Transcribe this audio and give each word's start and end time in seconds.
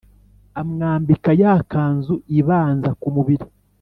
Amwambika 0.61 1.29
ya 1.41 1.53
kanzu 1.71 2.15
ibanza 2.39 2.89
ku 3.01 3.07
mubiri 3.15 3.45